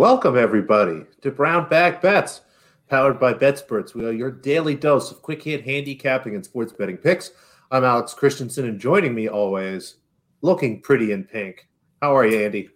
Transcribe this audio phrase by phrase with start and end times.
[0.00, 2.40] Welcome, everybody, to Brown Bag Bets,
[2.88, 3.94] powered by BetSperts.
[3.94, 7.32] We are your daily dose of quick hit handicapping and sports betting picks.
[7.70, 9.96] I'm Alex Christensen, and joining me always,
[10.40, 11.68] looking pretty in pink.
[12.00, 12.70] How are you, Andy?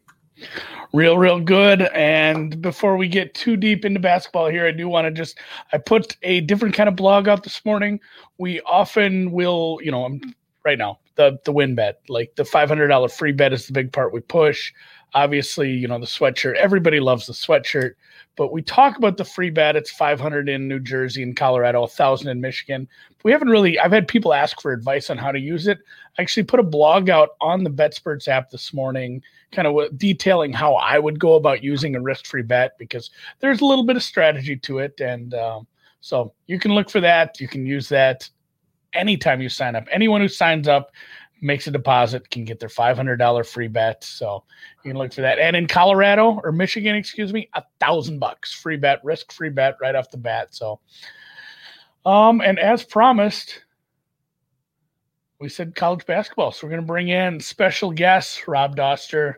[0.92, 1.88] Real, real good.
[1.94, 5.38] And before we get too deep into basketball here, I do want to just
[5.72, 8.00] I put a different kind of blog out this morning.
[8.36, 10.20] We often will, you know, I'm
[10.62, 13.72] right now the the win bet, like the five hundred dollar free bet is the
[13.72, 14.72] big part we push.
[15.14, 16.56] Obviously, you know the sweatshirt.
[16.56, 17.92] Everybody loves the sweatshirt,
[18.34, 19.76] but we talk about the free bet.
[19.76, 22.88] It's five hundred in New Jersey and Colorado, thousand in Michigan.
[23.22, 23.78] We haven't really.
[23.78, 25.78] I've had people ask for advice on how to use it.
[26.18, 30.52] I actually put a blog out on the BetSperts app this morning, kind of detailing
[30.52, 34.02] how I would go about using a risk-free bet because there's a little bit of
[34.02, 35.66] strategy to it, and um,
[36.00, 37.40] so you can look for that.
[37.40, 38.28] You can use that
[38.94, 39.86] anytime you sign up.
[39.92, 40.90] Anyone who signs up
[41.44, 44.02] makes a deposit can get their $500 free bet.
[44.02, 44.42] So
[44.82, 45.38] you can look for that.
[45.38, 49.76] And in Colorado or Michigan, excuse me, a thousand bucks free bet, risk free bet
[49.80, 50.54] right off the bat.
[50.54, 50.80] So,
[52.06, 53.60] um, and as promised,
[55.38, 56.50] we said college basketball.
[56.50, 59.34] So we're going to bring in special guest Rob Dauster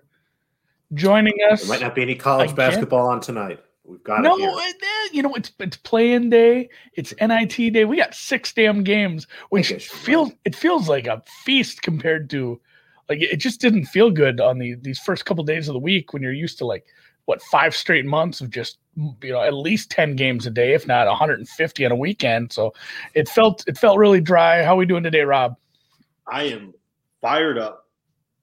[0.95, 1.63] joining us.
[1.63, 2.57] There might not be any college again.
[2.57, 3.61] basketball on tonight.
[3.87, 7.85] We've got no, it you know it's it's playing day, it's NIT day.
[7.85, 10.39] We got six damn games, which feels right.
[10.45, 12.61] it feels like a feast compared to
[13.09, 15.79] like it just didn't feel good on the these first couple of days of the
[15.79, 16.87] week when you're used to like
[17.27, 20.87] what five straight months of just you know at least 10 games a day if
[20.87, 22.73] not 150 on a weekend so
[23.15, 24.65] it felt it felt really dry.
[24.65, 25.57] How are we doing today rob?
[26.27, 26.75] I am
[27.21, 27.87] fired up.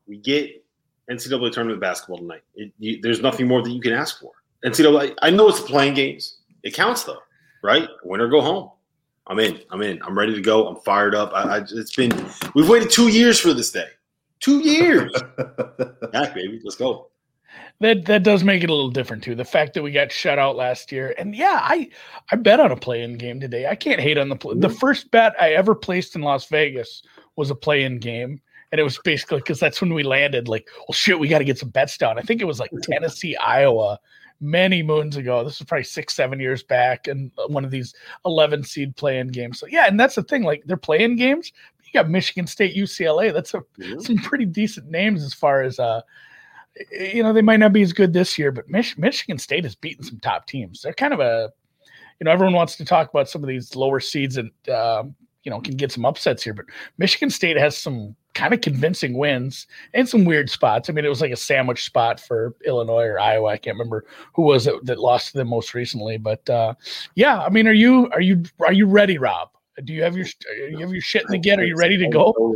[0.07, 0.63] We get
[1.11, 2.43] ncaa tournament basketball tonight.
[2.55, 4.31] It, you, there's nothing more that you can ask for
[4.65, 5.15] NCAA.
[5.21, 6.37] I know it's playing games.
[6.63, 7.19] It counts though,
[7.63, 7.87] right?
[8.03, 8.71] Win or go home.
[9.27, 9.61] I'm in.
[9.69, 10.01] I'm in.
[10.03, 10.67] I'm ready to go.
[10.67, 11.31] I'm fired up.
[11.33, 12.11] I, I it's been
[12.55, 13.87] we've waited two years for this day.
[14.39, 15.11] Two years.
[16.11, 16.59] Back, baby.
[16.63, 17.09] Let's go.
[17.79, 19.35] That that does make it a little different too.
[19.35, 21.89] The fact that we got shut out last year, and yeah, I
[22.31, 23.67] I bet on a play-in game today.
[23.67, 24.55] I can't hate on the play.
[24.55, 24.77] The mm-hmm.
[24.77, 27.03] first bet I ever placed in Las Vegas
[27.35, 30.47] was a play-in game, and it was basically because that's when we landed.
[30.47, 32.17] Like, well, shit, we got to get some bets down.
[32.17, 33.99] I think it was like Tennessee, Iowa,
[34.43, 35.43] many moons ago.
[35.43, 37.95] This was probably six, seven years back, and one of these
[38.25, 39.59] 11 seed playing games.
[39.59, 40.43] So, yeah, and that's the thing.
[40.43, 41.51] Like, they're playing games.
[41.83, 43.33] You got Michigan State, UCLA.
[43.33, 43.99] That's a, mm-hmm.
[43.99, 46.01] some pretty decent names as far as, uh,
[46.91, 49.75] you know, they might not be as good this year, but Mich- Michigan State has
[49.75, 50.81] beaten some top teams.
[50.81, 51.51] They're kind of a,
[52.19, 55.51] you know, everyone wants to talk about some of these lower seeds and, um, you
[55.51, 56.65] know, can get some upsets here, but
[56.97, 60.89] Michigan State has some kind of convincing wins and some weird spots.
[60.89, 63.49] I mean, it was like a sandwich spot for Illinois or Iowa.
[63.49, 66.73] I can't remember who was it that lost to them most recently, but uh,
[67.15, 67.41] yeah.
[67.41, 69.49] I mean, are you are you are you ready, Rob?
[69.83, 70.25] Do you have your
[70.69, 71.59] you have your shit in the get?
[71.59, 72.55] Are you ready to go?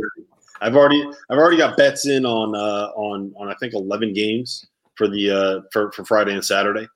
[0.60, 4.66] I've already I've already got bets in on uh, on on I think eleven games
[4.96, 6.88] for the uh, for for Friday and Saturday.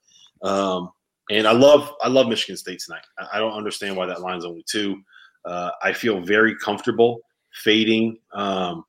[0.43, 0.91] Um,
[1.31, 3.05] and I love I love Michigan State tonight.
[3.19, 5.01] I, I don't understand why that line's only two.
[5.45, 7.21] Uh, I feel very comfortable
[7.55, 8.85] fading, um,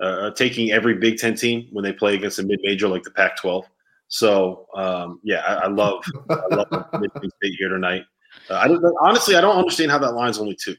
[0.00, 3.10] uh, uh, taking every Big Ten team when they play against a mid-major like the
[3.10, 3.64] Pac-12.
[4.08, 6.68] So um, yeah, I, I, love I love
[7.00, 8.02] Michigan State here tonight.
[8.50, 10.76] Uh, I don't honestly I don't understand how that line's only two.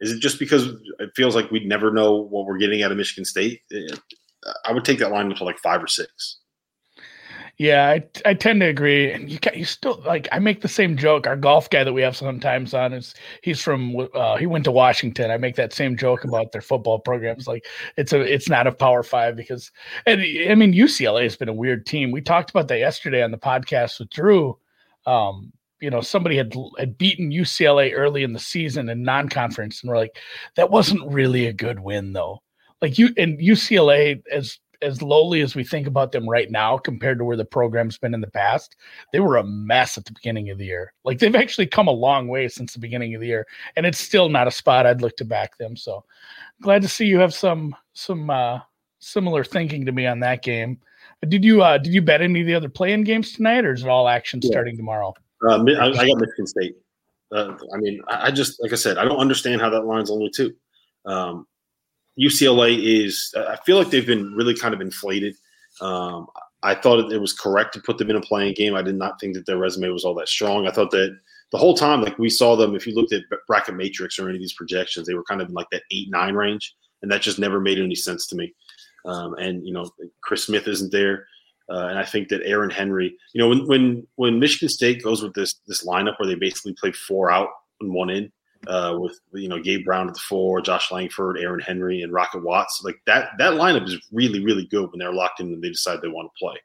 [0.00, 0.66] Is it just because
[0.98, 3.60] it feels like we'd never know what we're getting out of Michigan State?
[4.64, 6.38] I would take that line up to like five or six.
[7.58, 9.10] Yeah, I, I tend to agree.
[9.10, 11.26] And you you still like I make the same joke.
[11.26, 14.70] Our golf guy that we have sometimes on is he's from uh, he went to
[14.70, 15.30] Washington.
[15.30, 17.46] I make that same joke about their football programs.
[17.46, 17.64] Like
[17.96, 19.72] it's a it's not a Power Five because
[20.04, 22.10] and I mean UCLA has been a weird team.
[22.10, 24.58] We talked about that yesterday on the podcast with Drew.
[25.06, 25.50] Um,
[25.80, 29.96] you know, somebody had had beaten UCLA early in the season in non-conference, and we're
[29.96, 30.18] like,
[30.56, 32.42] that wasn't really a good win though.
[32.82, 37.18] Like you and UCLA as as lowly as we think about them right now compared
[37.18, 38.76] to where the program's been in the past,
[39.12, 40.92] they were a mess at the beginning of the year.
[41.04, 43.46] Like they've actually come a long way since the beginning of the year,
[43.76, 45.76] and it's still not a spot I'd look to back them.
[45.76, 46.04] So
[46.62, 48.60] glad to see you have some some uh,
[48.98, 50.78] similar thinking to me on that game.
[51.28, 53.82] Did you uh, did you bet any of the other playing games tonight, or is
[53.82, 54.50] it all action yeah.
[54.50, 55.14] starting tomorrow?
[55.46, 56.76] Uh, I, I, got Michigan State.
[57.32, 60.10] Uh, I mean, I, I just like I said, I don't understand how that line's
[60.10, 60.54] only two.
[61.04, 61.46] Um,
[62.18, 65.36] UCLA is, I feel like they've been really kind of inflated.
[65.80, 66.26] Um,
[66.62, 68.74] I thought it was correct to put them in a playing game.
[68.74, 70.66] I did not think that their resume was all that strong.
[70.66, 71.16] I thought that
[71.52, 74.36] the whole time, like we saw them, if you looked at bracket matrix or any
[74.36, 77.22] of these projections, they were kind of in like that eight nine range, and that
[77.22, 78.52] just never made any sense to me.
[79.04, 79.88] Um, and you know,
[80.22, 81.26] Chris Smith isn't there,
[81.70, 85.22] uh, and I think that Aaron Henry, you know, when when when Michigan State goes
[85.22, 88.32] with this this lineup where they basically play four out and one in,
[88.68, 92.42] uh, with you know Gabe Brown at the four, Josh Langford, Aaron Henry, and Rocket
[92.42, 92.82] Watts.
[92.84, 96.00] Like that that lineup is really really good when they're locked in and they decide
[96.00, 96.56] they want to play.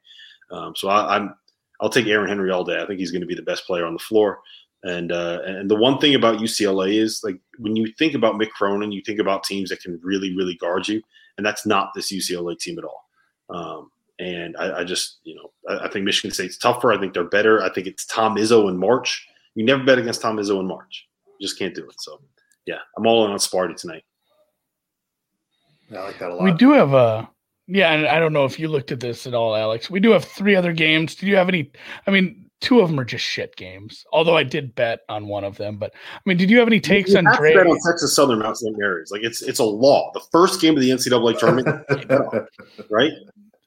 [0.50, 1.34] Um, so I, am I'm,
[1.80, 2.80] I'll take Aaron Henry all day.
[2.80, 4.40] I think he's going to be the best player on the floor.
[4.84, 8.50] And uh, and the one thing about UCLA is like when you think about Mick
[8.50, 11.00] Cronin, you think about teams that can really really guard you,
[11.36, 13.08] and that's not this UCLA team at all.
[13.50, 16.92] Um, and I, I, just you know I, I, think Michigan State's tougher.
[16.92, 17.62] I think they're better.
[17.62, 19.26] I think it's Tom Izzo in March.
[19.54, 21.06] You never bet against Tom Izzo in March.
[21.42, 22.00] You just can't do it.
[22.00, 22.20] So
[22.66, 24.04] yeah, I'm all in on Sparty tonight.
[25.90, 26.44] I like that a lot.
[26.44, 27.28] We do have a
[27.66, 29.90] yeah, and I don't know if you looked at this at all, Alex.
[29.90, 31.16] We do have three other games.
[31.16, 31.72] Do you have any?
[32.06, 34.04] I mean, two of them are just shit games.
[34.12, 36.78] Although I did bet on one of them, but I mean, did you have any
[36.78, 37.56] takes you on Drake?
[37.56, 38.78] Bet on Texas Southern Mount St.
[38.78, 39.10] Mary's.
[39.10, 40.12] Like it's it's a law.
[40.14, 42.46] The first game of the NCAA tournament,
[42.88, 43.10] right?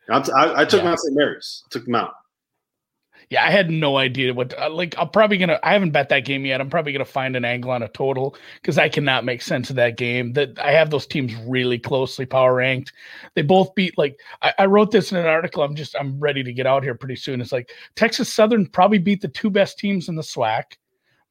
[0.10, 0.86] I, I took yeah.
[0.86, 1.14] Mount St.
[1.14, 1.64] Mary's.
[1.66, 2.14] I took them out
[3.30, 6.26] yeah, I had no idea what uh, like I'm probably gonna I haven't bet that
[6.26, 6.62] game yet.
[6.62, 9.76] I'm probably gonna find an angle on a total because I cannot make sense of
[9.78, 10.34] that game.
[10.34, 12.94] That I have those teams really closely power ranked.
[13.34, 15.64] They both beat like I, I, wrote this in an article.
[15.64, 17.42] I'm just I'm ready to get out here pretty soon.
[17.42, 20.64] It's like Texas Southern probably beat the two best teams in the SWAC.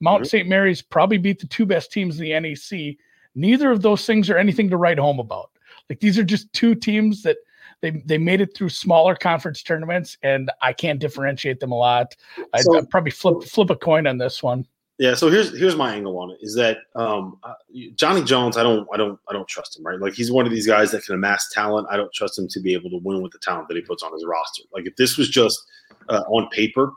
[0.00, 0.29] Mount mm-hmm.
[0.29, 0.49] St.
[0.49, 2.97] Mary's probably beat the two best teams in the NEC.
[3.37, 5.50] Neither of those things are anything to write home about.
[5.88, 7.37] Like these are just two teams that
[7.81, 12.15] they they made it through smaller conference tournaments, and I can't differentiate them a lot.
[12.53, 14.67] I'd, so, I'd probably flip flip a coin on this one.
[14.99, 17.55] Yeah, so here's here's my angle on it is that um, uh,
[17.97, 19.99] Johnny Jones, I don't I don't I don't trust him, right?
[19.99, 21.88] Like he's one of these guys that can amass talent.
[21.91, 24.05] I don't trust him to be able to win with the talent that he puts
[24.05, 24.62] on his roster.
[24.73, 25.61] Like if this was just
[26.09, 26.93] uh, on paper,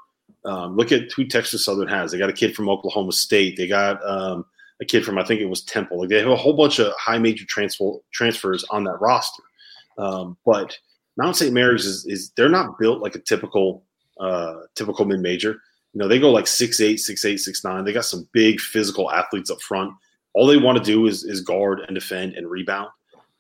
[0.46, 2.12] um, look at who Texas Southern has.
[2.12, 3.58] They got a kid from Oklahoma State.
[3.58, 4.46] They got um,
[4.80, 6.00] a kid from I think it was Temple.
[6.00, 9.42] Like they have a whole bunch of high major transfer transfers on that roster.
[9.98, 10.78] Um, but
[11.18, 11.54] Mount St.
[11.54, 13.84] Mary's is, is they're not built like a typical
[14.20, 15.62] uh, typical mid major.
[15.94, 17.84] You know, they go like six eight, six eight, six nine.
[17.84, 19.94] They got some big physical athletes up front.
[20.34, 22.90] All they want to do is is guard and defend and rebound.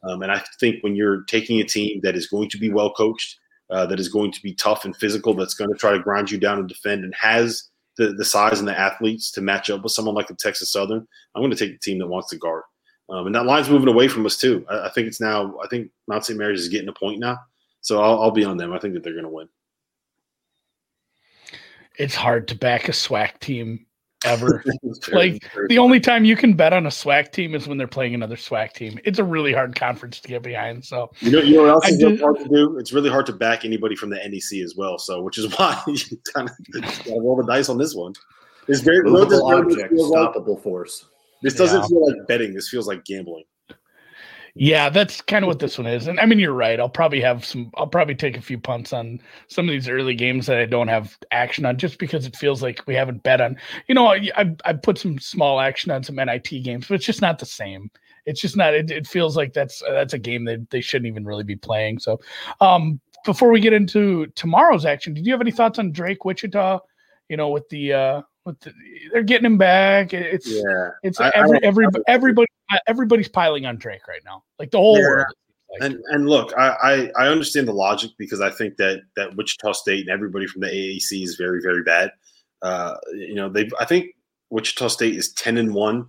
[0.04, 2.94] Um, and I think when you're taking a team that is going to be well
[2.94, 3.38] coached,
[3.69, 6.31] uh, that is going to be tough and physical, that's going to try to grind
[6.31, 9.83] you down and defend, and has the, the size and the athletes to match up
[9.83, 11.06] with someone like the Texas Southern,
[11.36, 12.63] I'm going to take the team that wants to guard.
[13.09, 14.65] Um, and that line's moving away from us too.
[14.69, 15.57] I, I, think it's now.
[15.63, 16.38] I think Mount St.
[16.38, 17.39] Mary's is getting a point now,
[17.81, 18.74] so I'll, I'll be on them.
[18.74, 19.48] I think that they're going to win.
[21.98, 23.88] It's hard to back a SWAC team
[24.25, 24.63] ever.
[25.12, 28.13] like the only time you can bet on a SWAC team is when they're playing
[28.13, 29.00] another SWAC team.
[29.04, 30.83] It's a really hard conference to get behind.
[30.83, 32.77] So you know, you know what else I is do, hard to do?
[32.77, 34.98] It's really hard to back anybody from the NEC as well.
[34.98, 38.13] So which is why you kind of roll the dice on this one.
[38.68, 41.06] It's very movable object, stoppable like, force.
[41.42, 41.88] This doesn't yeah.
[41.88, 42.54] feel like betting.
[42.54, 43.45] This feels like gambling.
[44.60, 46.07] Yeah, that's kind of what this one is.
[46.07, 46.80] And I mean, you're right.
[46.80, 50.16] I'll probably have some, I'll probably take a few punts on some of these early
[50.16, 53.39] games that I don't have action on just because it feels like we haven't bet
[53.39, 53.57] on.
[53.88, 57.22] You know, I, I put some small action on some NIT games, but it's just
[57.22, 57.92] not the same.
[58.25, 61.25] It's just not, it, it feels like that's, that's a game that they shouldn't even
[61.25, 62.00] really be playing.
[62.00, 62.19] So,
[62.60, 66.80] um, before we get into tomorrow's action, did you have any thoughts on Drake Wichita?
[67.30, 68.73] You know, with the, uh, with the,
[69.11, 70.13] they're getting him back.
[70.13, 70.89] It's yeah.
[71.03, 72.47] It's I, every I every everybody
[72.88, 74.44] everybody's piling on Drake right now.
[74.57, 75.07] Like the whole yeah.
[75.07, 75.27] world.
[75.69, 75.91] Like.
[75.91, 79.73] And and look, I, I, I understand the logic because I think that that Wichita
[79.73, 82.12] State and everybody from the AAC is very very bad.
[82.62, 84.15] Uh, you know they I think
[84.50, 86.07] Wichita State is ten and one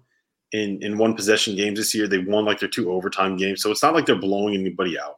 [0.53, 2.07] in in one possession games this year.
[2.07, 5.18] They won like their two overtime games, so it's not like they're blowing anybody out.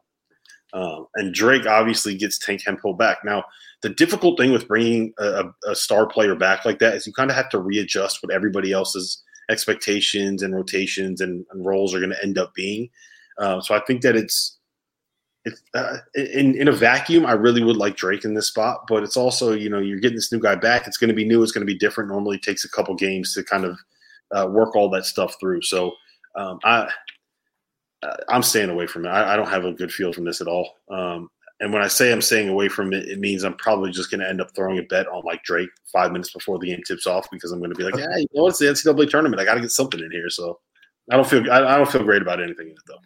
[0.73, 3.19] Um, and Drake obviously gets Tank Hemphill back.
[3.25, 3.43] Now,
[3.81, 7.29] the difficult thing with bringing a, a star player back like that is you kind
[7.29, 12.11] of have to readjust what everybody else's expectations and rotations and, and roles are going
[12.11, 12.89] to end up being.
[13.37, 14.57] Uh, so I think that it's
[15.43, 17.25] it's uh, in in a vacuum.
[17.25, 20.17] I really would like Drake in this spot, but it's also you know you're getting
[20.17, 20.85] this new guy back.
[20.87, 21.41] It's going to be new.
[21.41, 22.11] It's going to be different.
[22.11, 23.79] Normally, takes a couple games to kind of
[24.31, 25.63] uh, work all that stuff through.
[25.63, 25.93] So
[26.35, 26.87] um, I
[28.29, 29.09] I'm staying away from it.
[29.09, 30.77] I, I, don't have a good feel from this at all.
[30.89, 31.29] Um,
[31.59, 34.21] and when I say I'm staying away from it, it means I'm probably just going
[34.21, 37.05] to end up throwing a bet on like Drake five minutes before the game tips
[37.05, 39.39] off because I'm going to be like, yeah, you know, it's the NCAA tournament.
[39.39, 40.31] I got to get something in here.
[40.31, 40.59] So
[41.11, 42.97] I don't feel I, I don't feel great about anything in it though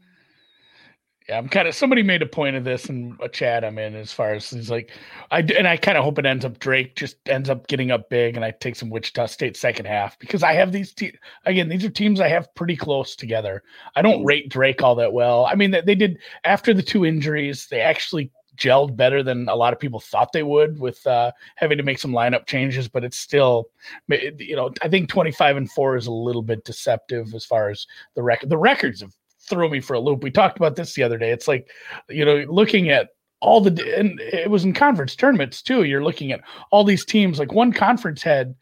[1.27, 3.95] yeah, I'm kind of somebody made a point of this in a chat I'm in
[3.95, 4.91] as far as he's like,
[5.31, 8.09] I and I kind of hope it ends up Drake just ends up getting up
[8.09, 11.67] big and I take some Wichita State second half because I have these te- again
[11.67, 13.63] these are teams I have pretty close together.
[13.95, 14.25] I don't mm-hmm.
[14.25, 15.47] rate Drake all that well.
[15.47, 19.55] I mean they, they did after the two injuries they actually gelled better than a
[19.55, 23.03] lot of people thought they would with uh, having to make some lineup changes, but
[23.03, 23.69] it's still,
[24.07, 27.85] you know, I think 25 and four is a little bit deceptive as far as
[28.15, 28.49] the record.
[28.49, 29.13] The records have
[29.49, 30.23] throw me for a loop.
[30.23, 31.31] We talked about this the other day.
[31.31, 31.69] It's like,
[32.09, 33.09] you know, looking at
[33.41, 35.83] all the, and it was in conference tournaments too.
[35.83, 37.39] You're looking at all these teams.
[37.39, 38.55] Like one conference had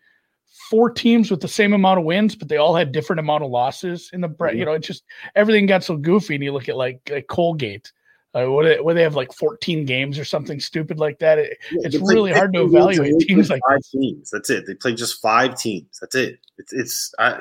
[0.69, 3.51] four teams with the same amount of wins, but they all had different amount of
[3.51, 4.57] losses in the, mm-hmm.
[4.57, 5.03] you know, it just
[5.35, 6.35] everything got so goofy.
[6.35, 7.91] And you look at like like Colgate.
[8.35, 11.37] Uh, what they, what they have like 14 games or something stupid like that.
[11.37, 14.31] It, yeah, it's really hard to evaluate teams like five teams.
[14.31, 14.65] That's it.
[14.65, 15.99] They play just five teams.
[16.01, 16.39] That's it.
[16.57, 17.13] It's it's.
[17.19, 17.39] I,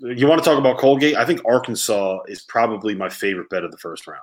[0.00, 1.16] you want to talk about Colgate?
[1.16, 4.22] I think Arkansas is probably my favorite bet of the first round.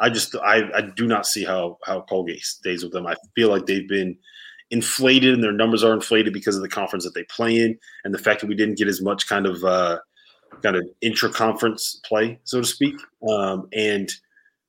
[0.00, 3.06] I just I, I do not see how how Colgate stays with them.
[3.06, 4.16] I feel like they've been
[4.70, 8.12] inflated and their numbers are inflated because of the conference that they play in and
[8.12, 9.98] the fact that we didn't get as much kind of uh,
[10.62, 12.96] kind of intra conference play, so to speak.
[13.28, 14.10] Um, and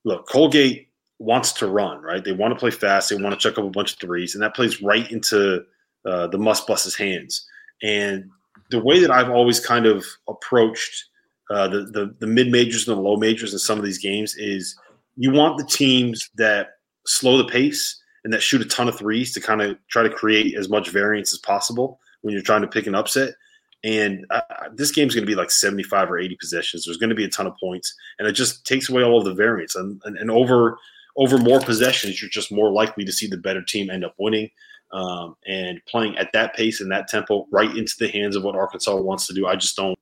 [0.04, 0.90] look, Colgate
[1.20, 2.24] wants to run, right?
[2.24, 3.10] They want to play fast.
[3.10, 5.64] They want to chuck up a bunch of threes, and that plays right into
[6.06, 7.48] uh, the Muss Bus's hands.
[7.82, 8.30] And
[8.70, 11.06] the way that I've always kind of approached
[11.50, 14.36] uh, the, the, the mid majors and the low majors in some of these games
[14.36, 14.76] is
[15.16, 16.70] you want the teams that
[17.06, 20.10] slow the pace and that shoot a ton of threes to kind of try to
[20.10, 23.36] create as much variance as possible when you're trying to pick an upset.
[23.84, 24.42] And uh,
[24.74, 26.86] this game's going to be like 75 or 80 possessions.
[26.86, 29.26] There's going to be a ton of points, and it just takes away all of
[29.26, 29.76] the variance.
[29.76, 30.80] And, and, and over
[31.18, 34.50] over more possessions, you're just more likely to see the better team end up winning.
[34.96, 38.56] Um, and playing at that pace and that tempo, right into the hands of what
[38.56, 39.46] Arkansas wants to do.
[39.46, 39.98] I just don't,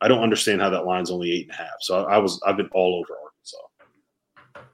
[0.00, 1.74] I don't understand how that line's only eight and a half.
[1.80, 4.70] So I, I was, I've been all over Arkansas.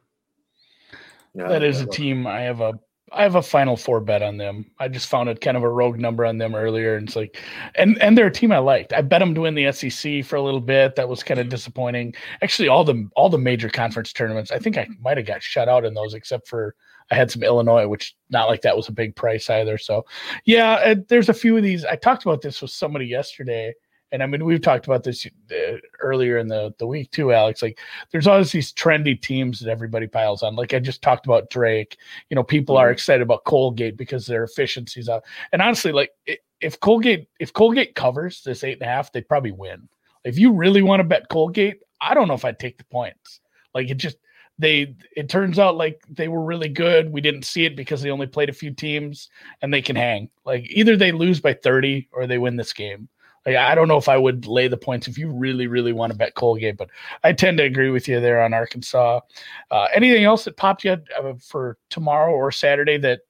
[1.34, 2.78] Yeah, that is a team I have a
[3.12, 4.66] I have a final four bet on them.
[4.80, 7.40] I just found it kind of a rogue number on them earlier, and it's like,
[7.76, 8.92] and and they're a team I liked.
[8.92, 10.96] I bet them to win the SEC for a little bit.
[10.96, 12.14] That was kind of disappointing.
[12.42, 15.68] Actually, all the all the major conference tournaments, I think I might have got shut
[15.68, 16.74] out in those, except for
[17.10, 19.78] I had some Illinois, which not like that was a big price either.
[19.78, 20.04] So,
[20.44, 21.84] yeah, there's a few of these.
[21.84, 23.74] I talked about this with somebody yesterday
[24.12, 27.62] and I mean we've talked about this uh, earlier in the the week too, Alex.
[27.62, 27.78] Like
[28.10, 30.54] there's always these trendy teams that everybody piles on.
[30.56, 31.98] Like I just talked about Drake.
[32.30, 32.92] You know, people are mm-hmm.
[32.92, 35.24] excited about Colgate because their efficiencies out.
[35.52, 36.10] And honestly, like
[36.60, 39.88] if Colgate if Colgate covers this eight and a half, they'd probably win.
[40.24, 43.40] If you really want to bet Colgate, I don't know if I'd take the points.
[43.74, 44.18] Like it just
[44.58, 47.12] they it turns out like they were really good.
[47.12, 49.28] We didn't see it because they only played a few teams
[49.62, 50.30] and they can hang.
[50.44, 53.08] Like either they lose by 30 or they win this game.
[53.46, 56.12] Like, I don't know if I would lay the points if you really, really want
[56.12, 56.90] to bet Colgate, but
[57.22, 59.20] I tend to agree with you there on Arkansas.
[59.70, 63.20] Uh, anything else that popped yet uh, for tomorrow or Saturday that,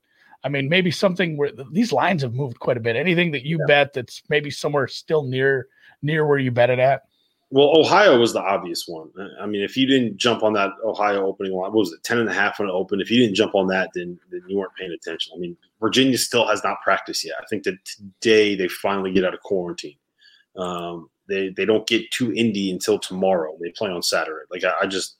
[0.42, 2.97] I mean, maybe something where these lines have moved quite a bit.
[2.97, 3.66] Anything that you yeah.
[3.66, 5.68] bet that's maybe somewhere still near
[6.02, 7.02] near where you bet it at?
[7.50, 9.09] Well, Ohio was the obvious one.
[9.41, 12.19] I mean, if you didn't jump on that Ohio opening line, what was it, 10
[12.19, 13.00] and a half when it opened?
[13.00, 15.33] If you didn't jump on that, then, then you weren't paying attention.
[15.35, 17.37] I mean, Virginia still has not practiced yet.
[17.41, 19.97] I think that today they finally get out of quarantine.
[20.57, 23.57] Um, they they don't get to Indy until tomorrow.
[23.61, 24.45] They play on Saturday.
[24.50, 25.17] Like I, I just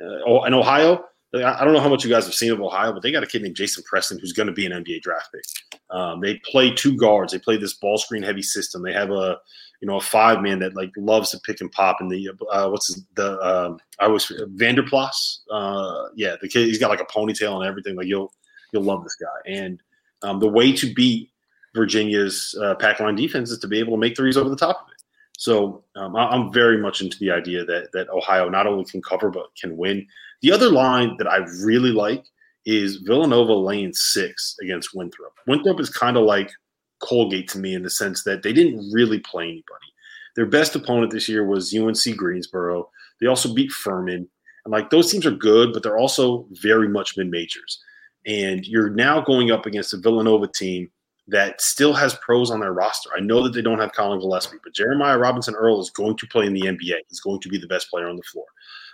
[0.00, 1.04] uh, oh, in Ohio.
[1.34, 3.26] I don't know how much you guys have seen of Ohio, but they got a
[3.26, 5.80] kid named Jason Preston who's going to be an NBA draft pick.
[5.90, 7.32] Um, they play two guards.
[7.32, 8.82] They play this ball screen heavy system.
[8.82, 9.36] They have a
[9.80, 11.98] you know a five man that like loves to pick and pop.
[12.00, 15.42] And the uh, what's his, the um, I was Vander Plas.
[15.50, 17.96] Uh, yeah, the kid he's got like a ponytail and everything.
[17.96, 18.32] Like you'll
[18.72, 19.52] you'll love this guy.
[19.52, 19.82] And
[20.22, 21.30] um, the way to beat
[21.74, 24.82] Virginia's uh, pack line defense is to be able to make threes over the top
[24.82, 25.02] of it.
[25.38, 29.30] So um, I'm very much into the idea that that Ohio not only can cover
[29.30, 30.06] but can win.
[30.42, 32.24] The other line that I really like
[32.64, 35.34] is Villanova laying six against Winthrop.
[35.46, 36.50] Winthrop is kind of like
[37.00, 39.86] Colgate to me in the sense that they didn't really play anybody.
[40.34, 42.90] Their best opponent this year was UNC Greensboro.
[43.20, 44.28] They also beat Furman.
[44.64, 47.82] And like those teams are good, but they're also very much mid majors.
[48.26, 50.90] And you're now going up against a Villanova team
[51.28, 53.10] that still has pros on their roster.
[53.16, 56.26] I know that they don't have Colin Gillespie, but Jeremiah Robinson Earl is going to
[56.26, 56.98] play in the NBA.
[57.08, 58.44] He's going to be the best player on the floor.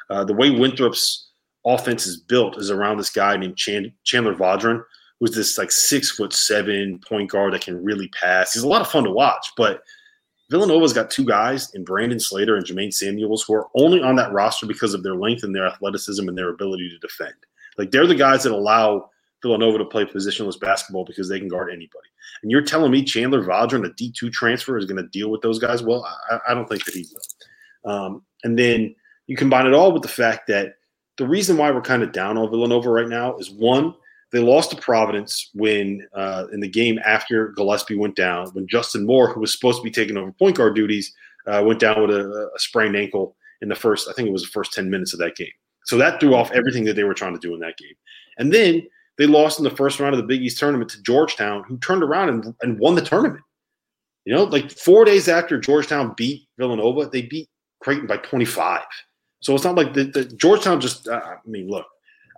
[0.09, 1.30] Uh, the way Winthrop's
[1.66, 4.82] offense is built is around this guy named Chandler Vaudrin,
[5.23, 8.55] who's this like six foot seven point guard that can really pass.
[8.55, 9.85] He's a lot of fun to watch, but
[10.50, 14.33] Villanova's got two guys in Brandon Slater and Jermaine Samuels who are only on that
[14.33, 17.35] roster because of their length and their athleticism and their ability to defend.
[17.79, 19.11] Like they're the guys that allow
[19.43, 22.09] Villanova to play positionless basketball because they can guard anybody.
[22.43, 25.61] And you're telling me Chandler Vaudrin, a D2 transfer, is going to deal with those
[25.61, 25.85] guys?
[25.85, 27.07] Well, I, I don't think that he
[27.85, 27.93] will.
[27.93, 28.97] Um, and then
[29.29, 30.75] you combine it all with the fact that
[31.17, 33.95] the reason why we're kind of down on Villanova right now is one,
[34.33, 39.07] they lost to Providence when uh, in the game after Gillespie went down, when Justin
[39.07, 41.12] Moore, who was supposed to be taking over point guard duties,
[41.47, 44.43] uh, went down with a, a sprained ankle in the first, I think it was
[44.43, 45.53] the first 10 minutes of that game.
[45.85, 47.95] So that threw off everything that they were trying to do in that game.
[48.39, 48.87] And then
[49.19, 52.03] they lost in the first round of the Big East tournament to Georgetown, who turned
[52.03, 53.43] around and, and won the tournament.
[54.25, 57.49] You know, like four days after Georgetown beat Villanova, they beat
[57.81, 58.83] Creighton by 25.
[59.41, 61.87] So it's not like the, the Georgetown just, uh, I mean, look,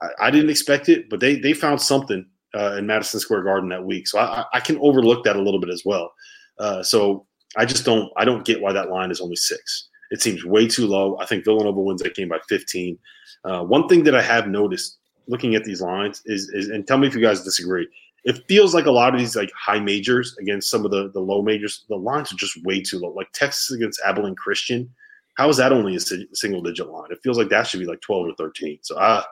[0.05, 3.69] I, I, didn't expect it, but they, they found something uh, in Madison Square Garden
[3.71, 4.07] that week.
[4.07, 6.13] So I, I can overlook that a little bit as well.
[6.59, 9.89] Uh, so I just don't, I don't get why that line is only six.
[10.11, 11.19] It seems way too low.
[11.21, 12.99] I think Villanova wins that game by 15.
[13.45, 16.99] Uh, one thing that I have noticed looking at these lines is, is, and tell
[16.99, 17.89] me if you guys disagree.
[18.25, 21.21] It feels like a lot of these like high majors against some of the the
[21.21, 23.11] low majors, the lines are just way too low.
[23.11, 24.89] Like Texas against Abilene Christian,
[25.35, 27.11] how is that only a single digit line?
[27.11, 28.79] It feels like that should be like 12 or 13.
[28.83, 29.23] So uh,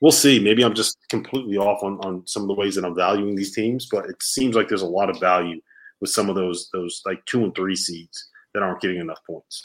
[0.00, 0.38] we'll see.
[0.38, 3.54] Maybe I'm just completely off on, on some of the ways that I'm valuing these
[3.54, 5.60] teams, but it seems like there's a lot of value
[6.00, 9.62] with some of those those like two and three seeds that aren't getting enough points.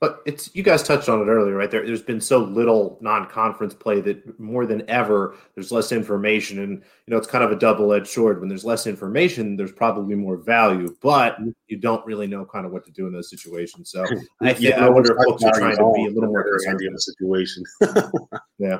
[0.00, 1.68] But it's you guys touched on it earlier, right?
[1.68, 6.74] There, there's been so little non-conference play that more than ever, there's less information, and
[6.74, 8.38] you know it's kind of a double-edged sword.
[8.38, 12.70] When there's less information, there's probably more value, but you don't really know kind of
[12.70, 13.90] what to do in those situations.
[13.90, 14.04] So
[14.40, 17.00] I think yeah, I wonder if folks are trying to be a little more the
[17.00, 17.64] situation.
[18.58, 18.78] yeah.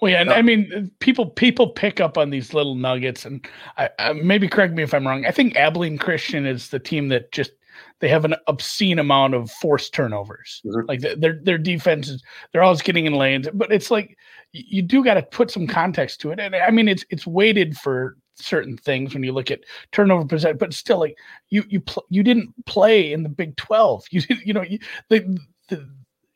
[0.00, 3.46] Well, yeah, and I mean, people people pick up on these little nuggets, and
[3.76, 5.26] I, I, maybe correct me if I'm wrong.
[5.26, 7.52] I think Abilene Christian is the team that just
[8.00, 10.62] they have an obscene amount of forced turnovers.
[10.64, 10.86] Mm-hmm.
[10.86, 12.22] Like their their defenses,
[12.52, 14.16] they're always getting in lanes, but it's like
[14.52, 16.40] you do got to put some context to it.
[16.40, 20.58] And I mean, it's it's weighted for certain things when you look at turnover percent,
[20.58, 21.16] but still, like
[21.50, 24.04] you you pl- you didn't play in the Big Twelve.
[24.12, 25.88] You you know you, the the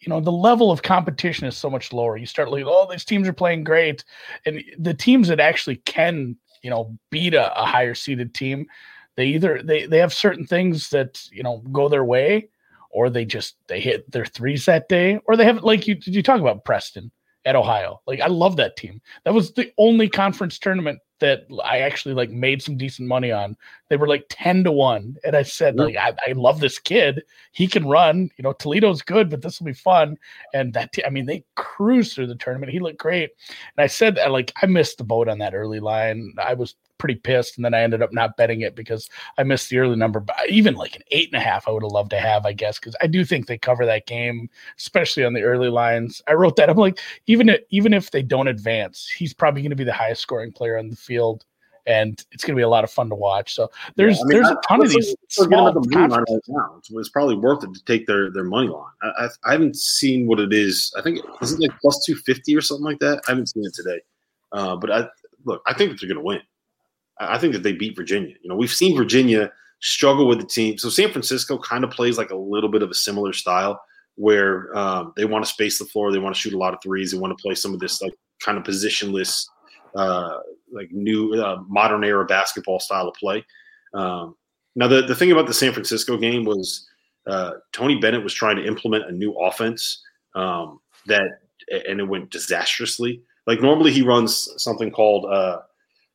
[0.02, 2.16] you know the level of competition is so much lower.
[2.16, 4.04] You start looking, oh, these teams are playing great,
[4.44, 8.66] and the teams that actually can you know beat a, a higher seeded team,
[9.16, 12.48] they either they they have certain things that you know go their way,
[12.90, 16.14] or they just they hit their threes that day, or they have like you did
[16.14, 17.10] you talk about Preston
[17.44, 18.00] at Ohio.
[18.06, 19.00] Like I love that team.
[19.24, 23.56] That was the only conference tournament that I actually like made some decent money on.
[23.88, 25.18] They were like 10 to 1.
[25.24, 27.22] And I said, like, I, I love this kid.
[27.52, 28.28] He can run.
[28.36, 30.16] You know, Toledo's good, but this will be fun.
[30.52, 32.72] And that, t- I mean, they cruised through the tournament.
[32.72, 33.30] He looked great.
[33.76, 36.34] And I said, like, I missed the boat on that early line.
[36.44, 37.56] I was pretty pissed.
[37.56, 40.20] And then I ended up not betting it because I missed the early number.
[40.20, 42.52] But even like an eight and a half, I would have loved to have, I
[42.52, 44.48] guess, because I do think they cover that game,
[44.78, 46.22] especially on the early lines.
[46.28, 46.70] I wrote that.
[46.70, 49.92] I'm like, even if, even if they don't advance, he's probably going to be the
[49.92, 51.44] highest scoring player on the field
[51.84, 53.56] and it's going to be a lot of fun to watch.
[53.56, 56.80] So there's yeah, I mean, there's a ton of these small the line right now.
[56.88, 58.84] It's probably worth it to take their their money line.
[59.02, 60.94] I, I, I, haven't seen what it is.
[60.96, 63.20] I think is it like plus two fifty or something like that.
[63.26, 64.00] I haven't seen it today.
[64.52, 65.08] Uh, but I
[65.44, 66.40] look, I think they're going to win.
[67.18, 68.34] I think that they beat Virginia.
[68.42, 70.78] You know, we've seen Virginia struggle with the team.
[70.78, 73.82] So San Francisco kind of plays like a little bit of a similar style
[74.16, 76.80] where um, they want to space the floor, they want to shoot a lot of
[76.82, 79.46] threes, they want to play some of this like kind of positionless,
[79.94, 80.38] uh,
[80.72, 83.44] like new uh, modern era basketball style of play.
[83.94, 84.36] Um,
[84.74, 86.88] now the the thing about the San Francisco game was
[87.26, 90.02] uh, Tony Bennett was trying to implement a new offense
[90.34, 91.40] um, that
[91.88, 93.22] and it went disastrously.
[93.46, 95.26] Like normally he runs something called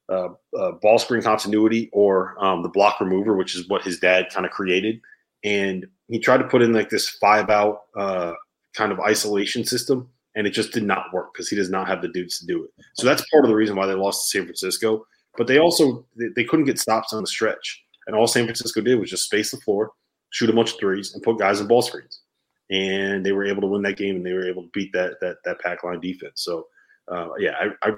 [0.10, 4.28] uh, uh, ball screen continuity or um, the blocker mover, which is what his dad
[4.32, 5.02] kind of created.
[5.44, 8.34] And he tried to put in like this five out uh,
[8.74, 12.02] kind of isolation system, and it just did not work because he does not have
[12.02, 12.72] the dudes to do it.
[12.96, 15.06] So that's part of the reason why they lost to San Francisco.
[15.36, 18.82] But they also they, they couldn't get stops on the stretch, and all San Francisco
[18.82, 19.92] did was just space the floor,
[20.32, 22.22] shoot a bunch of threes, and put guys in ball screens.
[22.70, 25.20] And they were able to win that game, and they were able to beat that
[25.22, 26.42] that that pack line defense.
[26.44, 26.68] So
[27.12, 27.94] uh, yeah, I, I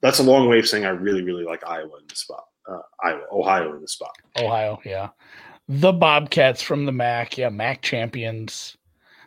[0.00, 2.44] that's a long way of saying I really, really like Iowa in the spot.
[2.68, 4.14] Uh, Iowa, Ohio in the spot.
[4.38, 5.08] Ohio, yeah.
[5.68, 8.76] The Bobcats from the MAC, yeah, MAC champions.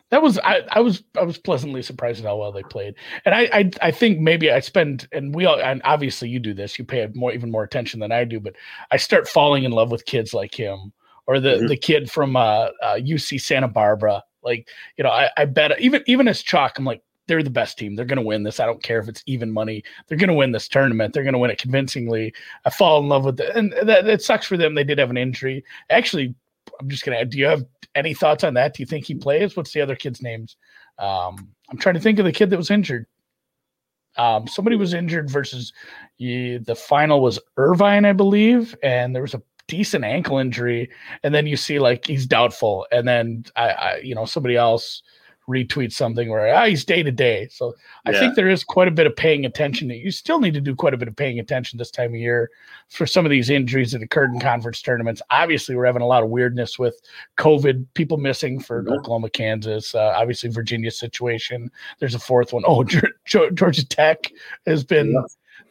[0.10, 3.34] That was I, I was I was pleasantly surprised at how well they played, and
[3.34, 6.78] I, I I think maybe I spend and we all and obviously you do this
[6.78, 8.56] you pay more even more attention than I do, but
[8.92, 10.92] I start falling in love with kids like him
[11.28, 11.68] or the mm-hmm.
[11.68, 14.22] the kid from uh, uh, UC Santa Barbara.
[14.44, 17.02] Like you know I, I bet even even as chalk I'm like
[17.32, 17.96] they're the best team.
[17.96, 18.60] They're going to win this.
[18.60, 19.86] I don't care if it's even money.
[20.06, 21.14] They're going to win this tournament.
[21.14, 22.34] They're going to win it convincingly.
[22.66, 24.76] I fall in love with it, and that it sucks for them.
[24.76, 25.64] They did have an injury.
[25.90, 26.36] Actually,
[26.82, 27.24] I'm just going to.
[27.24, 27.64] Do you have
[27.96, 28.74] any thoughts on that?
[28.74, 29.56] Do you think he plays?
[29.56, 30.58] What's the other kid's names?
[31.00, 33.06] Um, I'm trying to think of the kid that was injured.
[34.18, 35.72] Um, somebody was injured versus
[36.20, 40.90] the final was Irvine, I believe, and there was a decent ankle injury,
[41.24, 45.02] and then you see like he's doubtful, and then I, I you know somebody else
[45.52, 47.48] retweet something where ah, he's day to day.
[47.52, 49.88] So I think there is quite a bit of paying attention.
[49.90, 52.20] That you still need to do quite a bit of paying attention this time of
[52.20, 52.50] year
[52.90, 55.22] for some of these injuries that occurred in conference tournaments.
[55.30, 57.00] Obviously, we're having a lot of weirdness with
[57.38, 58.94] COVID, people missing for mm-hmm.
[58.94, 59.94] Oklahoma, Kansas.
[59.94, 61.70] Uh, obviously, Virginia situation.
[62.00, 62.64] There's a fourth one.
[62.66, 62.84] Oh,
[63.26, 64.32] Georgia Tech
[64.66, 65.16] has been.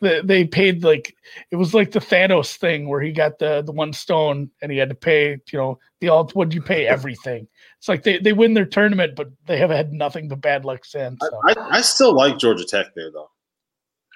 [0.01, 1.15] They paid like
[1.51, 4.79] it was like the Thanos thing where he got the the one stone and he
[4.79, 7.47] had to pay you know the all what you pay everything
[7.81, 10.85] it's like they, they win their tournament, but they have had nothing but bad luck
[10.85, 11.19] since.
[11.19, 11.41] So.
[11.49, 13.31] I, I, still like Georgia Tech there, though.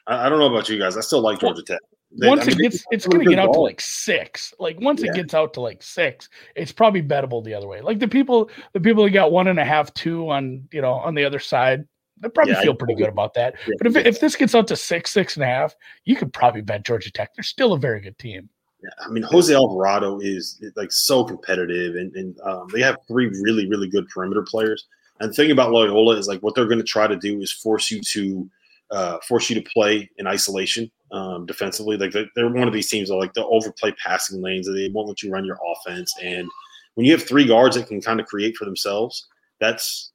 [0.06, 0.98] I, I, don't know about you guys.
[0.98, 1.80] I still like Georgia Tech.
[2.12, 4.52] They- once I mean, it gets, it's going to get out to like six.
[4.58, 5.12] Like once Yeah.
[5.12, 7.80] it gets out to like six, it's probably bettable the other way.
[7.80, 10.92] Like the people, the people that got one and a half, two on you know
[10.92, 11.86] on the other side,
[12.20, 13.54] they probably Yeah, feel pretty good about that.
[13.66, 13.74] Yeah.
[13.78, 15.74] But if if this gets out to six, six and a half,
[16.04, 17.34] you could probably bet Georgia Tech.
[17.34, 18.48] They're still a very good team.
[18.82, 23.28] Yeah, I mean, Jose Alvarado is like so competitive, and, and um, they have three
[23.42, 24.86] really, really good perimeter players.
[25.20, 27.52] And the thing about Loyola is like what they're going to try to do is
[27.52, 28.50] force you to
[28.90, 31.96] uh, force you to play in isolation um, defensively.
[31.96, 34.90] Like they're, they're one of these teams that like they'll overplay passing lanes, and they
[34.90, 36.14] won't let you run your offense.
[36.22, 36.48] And
[36.94, 39.26] when you have three guards that can kind of create for themselves,
[39.60, 40.12] that's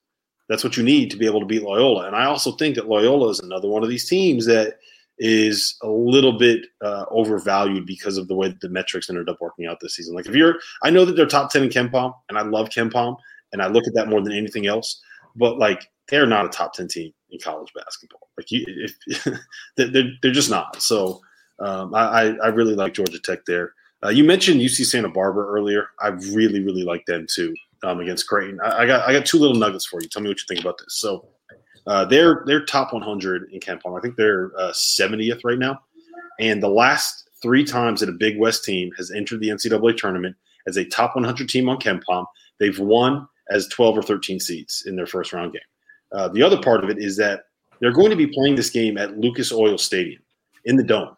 [0.50, 2.08] that's what you need to be able to beat Loyola.
[2.08, 4.80] And I also think that Loyola is another one of these teams that
[5.20, 9.68] is a little bit uh, overvalued because of the way the metrics ended up working
[9.68, 10.16] out this season.
[10.16, 13.16] Like if you're, I know that they're top ten in KenPom, and I love KenPom,
[13.54, 15.02] and I look at that more than anything else.
[15.36, 18.30] But like they're not a top ten team in college basketball.
[18.38, 19.28] Like you, if
[19.78, 20.82] they're they're just not.
[20.82, 21.22] So
[21.60, 23.74] um, I I really like Georgia Tech there.
[24.04, 25.90] Uh, you mentioned UC Santa Barbara earlier.
[26.00, 27.54] I really really like them too
[27.84, 28.60] um, against Creighton.
[28.64, 30.08] I, I got I got two little nuggets for you.
[30.08, 30.96] Tell me what you think about this.
[31.00, 31.28] So.
[31.88, 33.98] Uh, they're they're top 100 in KenPom.
[33.98, 35.80] I think they're uh, 70th right now.
[36.40, 40.36] And the last three times that a Big West team has entered the NCAA tournament
[40.68, 42.26] as a top 100 team on KenPom,
[42.60, 45.62] they've won as 12 or 13 seeds in their first round game.
[46.12, 47.44] Uh, the other part of it is that
[47.80, 50.22] they're going to be playing this game at Lucas Oil Stadium
[50.66, 51.16] in the dome.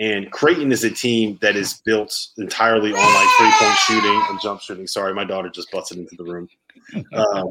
[0.00, 4.40] And Creighton is a team that is built entirely on like three point shooting and
[4.40, 4.86] jump shooting.
[4.86, 6.48] Sorry, my daughter just busted into the room.
[7.14, 7.48] Um,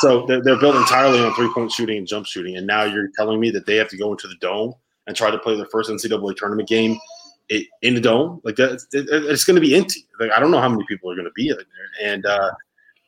[0.00, 2.56] so they're, they're built entirely on three point shooting and jump shooting.
[2.56, 4.74] And now you're telling me that they have to go into the dome
[5.06, 6.96] and try to play their first NCAA tournament game
[7.48, 8.40] in the dome?
[8.44, 10.06] Like that, it- it's going to be empty.
[10.20, 12.12] Like I don't know how many people are going to be in there.
[12.12, 12.50] And uh,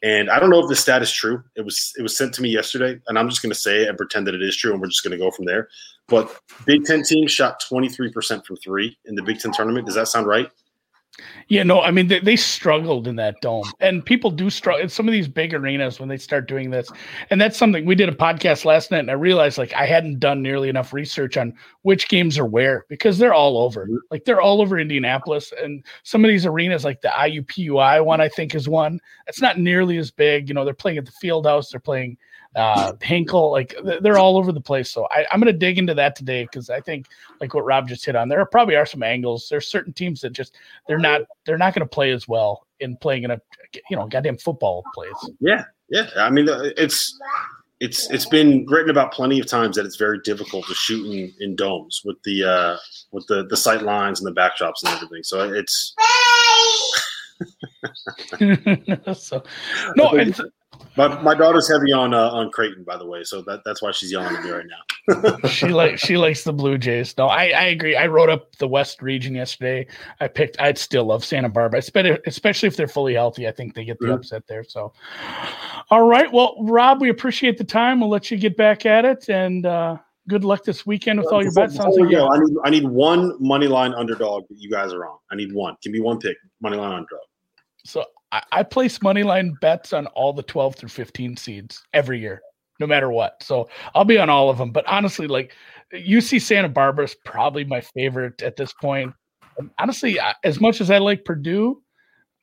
[0.02, 1.42] and I don't know if this stat is true.
[1.54, 3.88] It was it was sent to me yesterday, and I'm just going to say it
[3.88, 5.68] and pretend that it is true, and we're just going to go from there.
[6.08, 6.36] But
[6.66, 9.86] Big Ten teams shot 23 percent from three in the Big Ten tournament.
[9.86, 10.50] Does that sound right?
[11.48, 14.88] Yeah, no, I mean they, they struggled in that dome, and people do struggle in
[14.88, 16.90] some of these big arenas when they start doing this,
[17.30, 20.20] and that's something we did a podcast last night, and I realized like I hadn't
[20.20, 23.96] done nearly enough research on which games are where because they're all over, mm-hmm.
[24.10, 28.28] like they're all over Indianapolis, and some of these arenas like the IUPUI one I
[28.28, 30.48] think is one that's not nearly as big.
[30.48, 32.16] You know, they're playing at the Field House, they're playing
[32.54, 34.90] uh Hinkle, like they're all over the place.
[34.90, 37.06] So I, I'm gonna dig into that today because I think
[37.40, 39.48] like what Rob just hit on, there probably are some angles.
[39.48, 40.54] There's certain teams that just
[40.86, 43.40] they're not they're not going to play as well in playing in a
[43.90, 45.30] you know goddamn football place.
[45.40, 46.08] Yeah, yeah.
[46.16, 47.18] I mean, uh, it's
[47.80, 51.32] it's it's been written about plenty of times that it's very difficult to shoot in,
[51.40, 52.76] in domes with the uh,
[53.10, 55.22] with the the sight lines and the backdrops and everything.
[55.22, 55.94] So it's
[59.14, 59.42] so
[59.96, 60.40] no, it's,
[60.96, 63.24] my, my daughter's heavy on uh, on Creighton, by the way.
[63.24, 65.38] So that that's why she's yelling at me right now.
[65.48, 67.16] she like she likes the Blue Jays.
[67.16, 67.96] No, I I agree.
[67.96, 69.86] I wrote up the West region yesterday.
[70.20, 70.60] I picked.
[70.60, 71.82] I'd still love Santa Barbara,
[72.26, 73.48] especially if they're fully healthy.
[73.48, 74.16] I think they get the Mhm.
[74.16, 74.64] upset there.
[74.64, 74.92] So,
[75.90, 76.30] all right.
[76.30, 78.00] Well, Rob, we appreciate the time.
[78.00, 79.96] We'll let you get back at it, and uh,
[80.28, 81.76] good luck this weekend with all your bets.
[81.76, 82.28] Sounds like go.
[82.28, 85.18] I need I need one money line underdog that you guys are on.
[85.30, 85.76] I need one.
[85.82, 87.20] Give me one pick, money line underdog.
[87.84, 92.20] So I, I place money line bets on all the 12 through 15 seeds every
[92.20, 92.40] year,
[92.80, 93.42] no matter what.
[93.42, 94.72] So I'll be on all of them.
[94.72, 95.52] But honestly, like
[95.94, 99.12] UC Santa Barbara is probably my favorite at this point.
[99.78, 101.82] Honestly, as much as I like Purdue,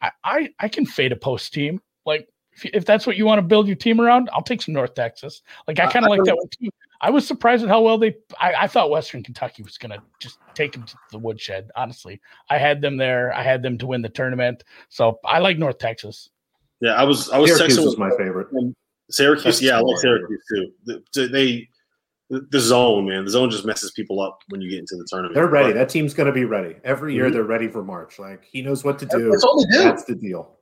[0.02, 1.82] I, I, I can fade a post team.
[2.06, 2.28] Like
[2.63, 4.93] if, if that's what you want to build your team around, I'll take some North
[4.93, 5.41] Texas.
[5.67, 6.69] Like I I- kind I of like that one too.
[7.02, 8.15] I was surprised at how well they.
[8.41, 11.69] I, I thought Western Kentucky was going to just take them to the woodshed.
[11.78, 12.19] Honestly,
[12.50, 13.34] I had them there.
[13.34, 14.65] I had them to win the tournament.
[14.89, 16.30] So I like North Texas.
[16.82, 18.48] Yeah, I was I was Syracuse texting was my favorite.
[19.10, 19.43] Syracuse.
[19.45, 19.98] That's Yeah, I like.
[20.00, 20.72] Syracuse too.
[21.13, 21.69] The- they
[22.30, 25.06] the, the zone, man, the zone just messes people up when you get into the
[25.10, 25.34] tournament.
[25.36, 25.69] They're ready.
[25.69, 26.76] But That team's going to be ready.
[26.84, 27.34] Every year Mhm.
[27.34, 28.19] they're ready for March.
[28.19, 29.32] Like he knows what to do.
[29.32, 29.84] That's all they do.
[29.86, 30.59] That's the deal.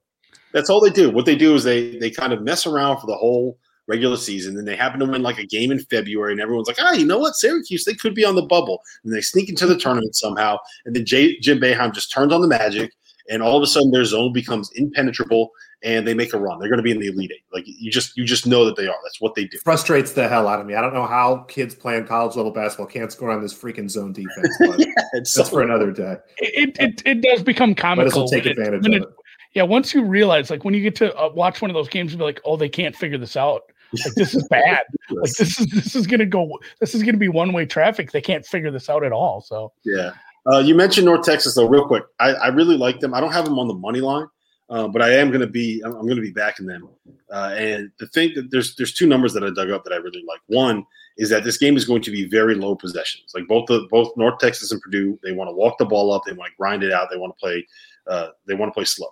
[0.53, 1.09] That's all they do.
[1.09, 3.57] What they do is they they kind of mess around for the whole
[3.87, 4.55] regular season.
[4.55, 7.05] Then they happen to win like a game in February, and everyone's like, ah, you
[7.05, 10.15] know what, Syracuse, they could be on the bubble, and they sneak into the tournament
[10.15, 10.57] somehow.
[10.85, 12.91] And then J- Jim Boeheim just turns on the magic,
[13.29, 15.51] and all of a sudden their zone becomes impenetrable,
[15.83, 16.59] and they make a run.
[16.59, 17.43] They're going to be in the elite eight.
[17.53, 18.95] Like you just you just know that they are.
[19.03, 19.57] That's what they do.
[19.63, 20.73] Frustrates the hell out of me.
[20.75, 24.11] I don't know how kids playing college level basketball can't score on this freaking zone
[24.11, 24.49] defense.
[24.59, 24.79] But
[25.13, 26.17] It's that's so- for another day.
[26.39, 28.07] It it, it, it does become Might comical.
[28.07, 29.13] as well take when it- advantage when of it- it.
[29.57, 32.11] Yeah, once you realize, like when you get to uh, watch one of those games
[32.11, 33.63] and be like, "Oh, they can't figure this out.
[34.05, 34.83] Like this is bad.
[35.09, 36.59] like this is this is gonna go.
[36.79, 38.11] This is gonna be one way traffic.
[38.11, 40.11] They can't figure this out at all." So Yeah.
[40.45, 42.03] Uh, you mentioned North Texas though, real quick.
[42.19, 43.15] I, I really like them.
[43.15, 44.27] I don't have them on the money line,
[44.69, 45.81] uh, but I am going to be.
[45.83, 46.87] I'm, I'm going to be backing them.
[47.33, 49.97] Uh, and the thing that there's there's two numbers that I dug up that I
[49.97, 50.41] really like.
[50.45, 50.85] One
[51.17, 53.31] is that this game is going to be very low possessions.
[53.33, 56.21] Like both the both North Texas and Purdue, they want to walk the ball up,
[56.27, 57.67] they want to grind it out, they want to play,
[58.05, 59.07] uh, they want to play slow.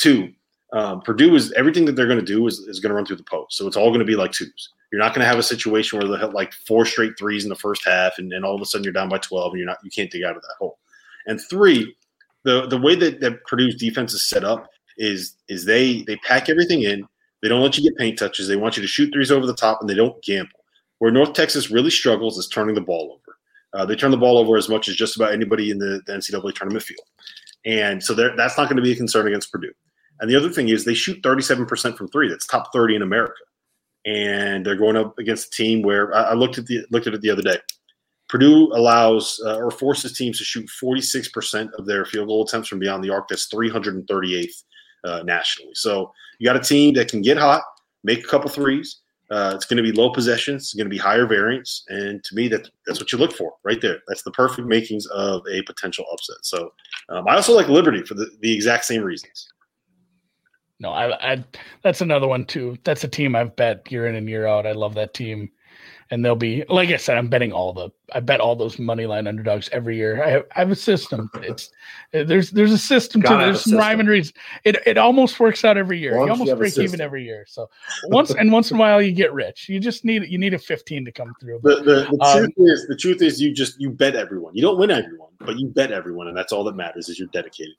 [0.00, 0.32] Two,
[0.72, 3.16] um, Purdue is everything that they're going to do is, is going to run through
[3.16, 4.70] the post, so it's all going to be like twos.
[4.90, 7.48] You're not going to have a situation where they have like four straight threes in
[7.48, 9.66] the first half, and, and all of a sudden you're down by 12 and you're
[9.66, 10.78] not you can't dig out of that hole.
[11.26, 11.94] And three,
[12.44, 16.48] the the way that, that Purdue's defense is set up is is they they pack
[16.48, 17.06] everything in.
[17.42, 18.48] They don't let you get paint touches.
[18.48, 20.60] They want you to shoot threes over the top, and they don't gamble.
[20.98, 23.36] Where North Texas really struggles is turning the ball over.
[23.72, 26.12] Uh, they turn the ball over as much as just about anybody in the, the
[26.12, 27.06] NCAA tournament field,
[27.64, 29.72] and so that's not going to be a concern against Purdue.
[30.20, 32.28] And the other thing is they shoot 37% from three.
[32.28, 33.42] That's top 30 in America,
[34.06, 37.14] and they're going up against a team where I, I looked at the looked at
[37.14, 37.58] it the other day.
[38.28, 42.78] Purdue allows uh, or forces teams to shoot 46% of their field goal attempts from
[42.78, 43.26] beyond the arc.
[43.28, 44.62] That's 338th
[45.02, 45.72] uh, nationally.
[45.74, 47.62] So you got a team that can get hot,
[48.04, 49.00] make a couple threes.
[49.30, 50.62] Uh, it's going to be low possessions.
[50.62, 53.52] It's going to be higher variance, and to me, that that's what you look for
[53.64, 53.98] right there.
[54.08, 56.38] That's the perfect makings of a potential upset.
[56.42, 56.72] So
[57.10, 59.48] um, I also like Liberty for the, the exact same reasons.
[60.80, 61.44] No, I, I
[61.82, 62.76] that's another one too.
[62.84, 64.66] That's a team I've bet year in and year out.
[64.66, 65.50] I love that team
[66.10, 69.06] and they'll be like I said, I'm betting all the I bet all those money
[69.06, 70.22] line underdogs every year.
[70.22, 71.30] I have, I have a system.
[71.42, 71.70] It's
[72.12, 74.34] there's there's a system to there's some rhyme and reason.
[74.64, 76.16] It it almost works out every year.
[76.16, 77.44] Once you almost you break even every year.
[77.46, 77.70] So
[78.06, 79.68] once and once in a while you get rich.
[79.68, 81.60] You just need you need a 15 to come through.
[81.62, 84.54] The, the, the um, truth is the truth is you just you bet everyone.
[84.54, 87.28] You don't win everyone, but you bet everyone, and that's all that matters is you're
[87.28, 87.74] dedicated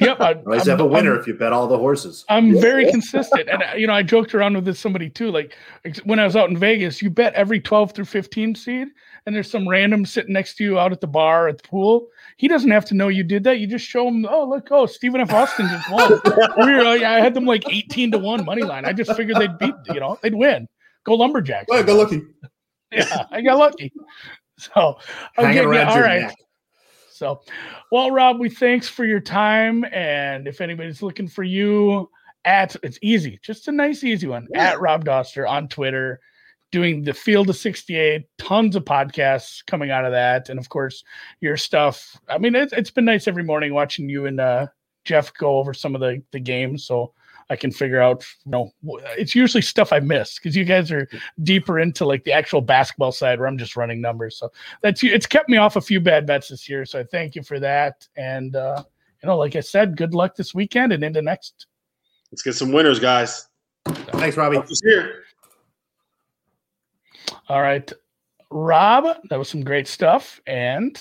[0.00, 2.24] yep, I always have a winner I'm, if you bet all the horses.
[2.28, 5.30] I'm very consistent, and uh, you know I joked around with this somebody too.
[5.30, 5.56] Like
[6.04, 8.88] when I was out in Vegas, you bet every 12 through 15 seed,
[9.26, 12.08] and there's some random sitting next to you out at the bar at the pool.
[12.36, 13.58] He doesn't have to know you did that.
[13.58, 15.32] You just show him, oh look, oh Stephen F.
[15.32, 16.20] Austin just won.
[16.58, 18.84] we were, like, I had them like 18 to one money line.
[18.84, 20.68] I just figured they'd beat, you know, they'd win.
[21.04, 21.66] Go Lumberjacks.
[21.68, 22.22] Well, go lucky.
[22.92, 23.92] Yeah, I got lucky.
[24.58, 24.98] So
[25.38, 26.22] okay, yeah, all right.
[26.22, 26.36] Neck.
[27.20, 27.42] So,
[27.92, 29.84] well, Rob, we thanks for your time.
[29.92, 32.08] And if anybody's looking for you
[32.46, 34.70] at, it's easy, just a nice, easy one yeah.
[34.70, 36.18] at Rob Dauster on Twitter,
[36.72, 40.48] doing the Field of 68, tons of podcasts coming out of that.
[40.48, 41.04] And of course,
[41.42, 42.18] your stuff.
[42.26, 44.68] I mean, it, it's been nice every morning watching you and uh,
[45.04, 46.86] Jeff go over some of the, the games.
[46.86, 47.12] So,
[47.50, 48.72] I can figure out, you know,
[49.18, 51.08] it's usually stuff I miss because you guys are
[51.42, 54.38] deeper into like the actual basketball side where I'm just running numbers.
[54.38, 56.86] So that's it's kept me off a few bad bets this year.
[56.86, 58.06] So I thank you for that.
[58.16, 58.84] And uh,
[59.20, 61.66] you know, like I said, good luck this weekend and into next.
[62.30, 63.48] Let's get some winners, guys.
[63.84, 64.62] Thanks, Robbie.
[64.84, 65.24] Here.
[67.48, 67.92] All right,
[68.50, 70.96] Rob, that was some great stuff, and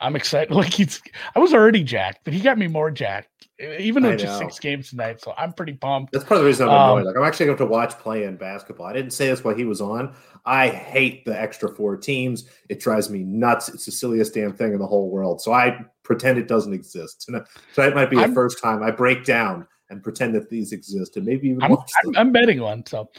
[0.00, 0.50] I'm excited.
[0.54, 1.02] Like he's,
[1.34, 4.90] I was already jacked, but he got me more jacked even though just six games
[4.90, 5.20] tonight.
[5.20, 6.12] So I'm pretty pumped.
[6.12, 7.00] That's part of the reason I'm annoyed.
[7.00, 8.86] Um, like I'm actually going to watch play in basketball.
[8.86, 10.14] I didn't say this while he was on.
[10.44, 12.48] I hate the extra four teams.
[12.68, 13.68] It drives me nuts.
[13.68, 15.40] It's the silliest damn thing in the whole world.
[15.40, 17.22] So I pretend it doesn't exist.
[17.26, 20.72] Tonight, tonight might be the I'm, first time I break down and pretend that these
[20.72, 22.84] exist and maybe even I'm, I'm, I'm, betting one.
[22.86, 23.10] So,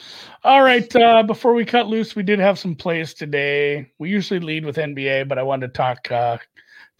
[0.44, 0.96] all right.
[0.96, 3.92] Uh, before we cut loose, we did have some plays today.
[3.98, 6.38] We usually lead with NBA, but I wanted to talk uh,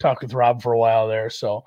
[0.00, 1.30] talk with Rob for a while there.
[1.30, 1.64] So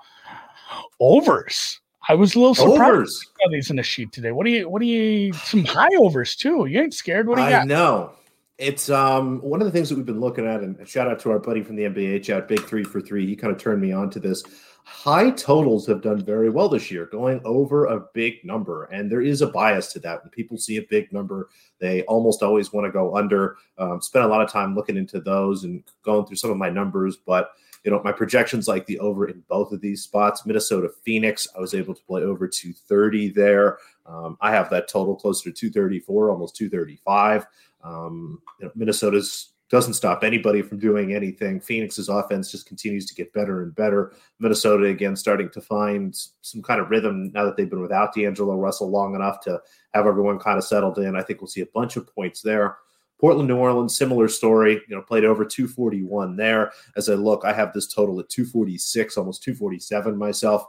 [1.00, 1.80] overs.
[2.10, 3.32] I was a little surprised overs.
[3.50, 4.32] these in the sheet today.
[4.32, 4.68] What do you?
[4.70, 5.32] What do you?
[5.34, 6.66] Some high overs too.
[6.66, 7.28] You ain't scared.
[7.28, 7.68] What do you I got?
[7.68, 8.12] know.
[8.58, 11.32] It's um one of the things that we've been looking at, and shout out to
[11.32, 13.26] our buddy from the NBA chat, Big Three for Three.
[13.26, 14.44] He kind of turned me on to this.
[14.86, 19.22] High totals have done very well this year, going over a big number, and there
[19.22, 20.22] is a bias to that.
[20.22, 23.56] When people see a big number, they almost always want to go under.
[23.78, 26.70] Um, spend a lot of time looking into those and going through some of my
[26.70, 27.52] numbers, but
[27.84, 30.46] you know, my projections like the over in both of these spots.
[30.46, 33.78] Minnesota Phoenix, I was able to play over 230 there.
[34.06, 37.46] Um, I have that total closer to 234, almost 235.
[37.84, 41.60] Um, you know, Minnesota's doesn't stop anybody from doing anything.
[41.60, 44.14] Phoenix's offense just continues to get better and better.
[44.40, 48.56] Minnesota again starting to find some kind of rhythm now that they've been without D'Angelo
[48.56, 49.60] Russell long enough to
[49.96, 51.16] have everyone kind of settled in.
[51.16, 52.78] I think we'll see a bunch of points there.
[53.24, 54.82] Portland, New Orleans, similar story.
[54.86, 56.74] You know, played over 241 there.
[56.98, 60.66] As I look, I have this total at 246, almost 247 myself.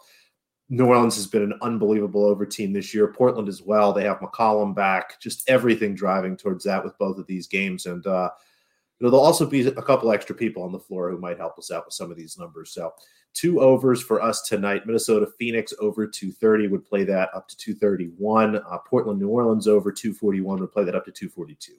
[0.69, 3.09] New Orleans has been an unbelievable over team this year.
[3.09, 3.93] Portland as well.
[3.93, 5.21] They have McCollum back.
[5.21, 7.87] Just everything driving towards that with both of these games.
[7.87, 8.31] And uh,
[9.01, 11.59] you know, there'll also be a couple extra people on the floor who might help
[11.59, 12.71] us out with some of these numbers.
[12.71, 12.95] So
[13.33, 14.87] two overs for us tonight.
[14.87, 18.59] Minnesota Phoenix over 230 would play that up to 231.
[18.59, 21.73] Uh, Portland New Orleans over 241 would play that up to 242.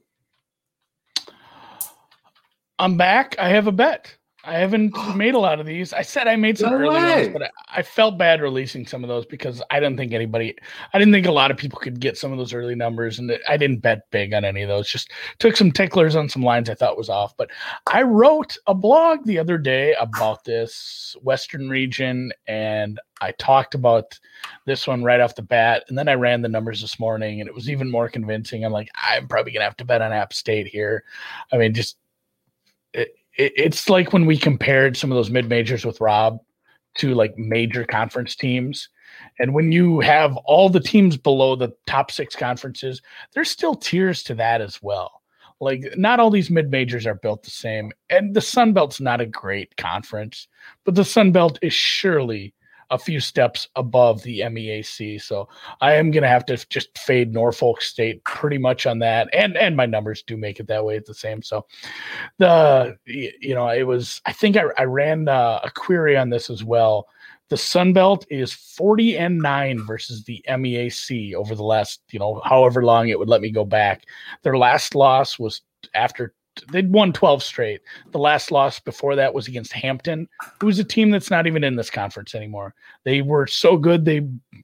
[2.79, 3.35] I'm back.
[3.39, 4.15] I have a bet.
[4.47, 5.91] I haven't made a lot of these.
[5.91, 9.03] I said I made some No early ones, but I, I felt bad releasing some
[9.03, 10.55] of those because I didn't think anybody,
[10.93, 13.37] I didn't think a lot of people could get some of those early numbers, and
[13.49, 14.89] I didn't bet big on any of those.
[14.89, 17.35] Just took some ticklers on some lines I thought was off.
[17.37, 17.49] But
[17.87, 24.19] I wrote a blog the other day about this Western region, and I talked about
[24.65, 27.47] this one right off the bat, and then I ran the numbers this morning, and
[27.47, 28.63] it was even more convincing.
[28.63, 31.03] I'm like, I'm probably gonna have to bet on App State here.
[31.51, 31.97] I mean, just
[32.95, 36.39] it, it, it's like when we compared some of those mid majors with Rob
[36.95, 38.89] to like major conference teams.
[39.39, 43.01] And when you have all the teams below the top six conferences,
[43.33, 45.21] there's still tiers to that as well.
[45.59, 47.91] Like not all these mid majors are built the same.
[48.09, 50.47] And the Sun Belt's not a great conference,
[50.83, 52.53] but the Sun Belt is surely
[52.89, 55.21] a few steps above the MEAC.
[55.21, 55.47] So
[55.81, 59.29] I am going to have to just fade Norfolk State pretty much on that.
[59.33, 61.41] And and my numbers do make it that way at the same.
[61.41, 61.65] So
[62.37, 66.49] the you know it was I think I, I ran uh, a query on this
[66.49, 67.07] as well.
[67.49, 72.41] The Sun Belt is 40 and 9 versus the MEAC over the last, you know,
[72.43, 74.05] however long it would let me go back.
[74.41, 75.61] Their last loss was
[75.93, 76.33] after
[76.71, 77.81] they'd won 12 straight.
[78.11, 80.27] The last loss before that was against Hampton,
[80.59, 82.73] who was a team that's not even in this conference anymore.
[83.03, 84.21] They were so good they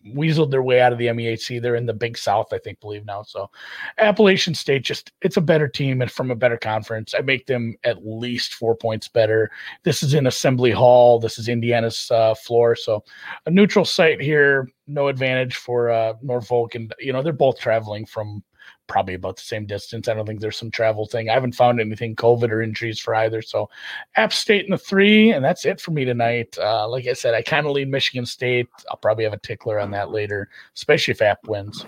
[0.07, 1.61] weaseled their way out of the MEAC.
[1.61, 3.23] They're in the Big South, I think, believe now.
[3.23, 3.49] So
[3.97, 7.13] Appalachian State just it's a better team and from a better conference.
[7.17, 9.51] I make them at least four points better.
[9.83, 11.19] This is in Assembly Hall.
[11.19, 13.03] This is Indiana's uh, floor, so
[13.45, 14.69] a neutral site here.
[14.87, 18.43] No advantage for uh, Norfolk, and you know they're both traveling from
[18.91, 20.09] probably about the same distance.
[20.09, 21.29] I don't think there's some travel thing.
[21.29, 23.41] I haven't found anything COVID or injuries for either.
[23.41, 23.69] So
[24.17, 26.57] App State in the three, and that's it for me tonight.
[26.57, 28.67] Uh, like I said, I kind of lean Michigan State.
[28.89, 31.85] I'll probably have a tickler on that later, especially if App wins.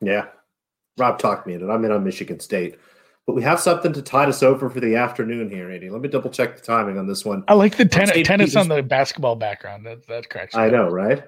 [0.00, 0.28] Yeah.
[0.96, 1.70] Rob talked me into it.
[1.70, 2.78] I'm in on Michigan State.
[3.26, 5.90] But we have something to tide us over for the afternoon here, Andy.
[5.90, 7.44] Let me double check the timing on this one.
[7.46, 9.84] I like the ten- tennis on the basketball background.
[9.84, 10.56] That that cracks.
[10.56, 11.22] me I know, right?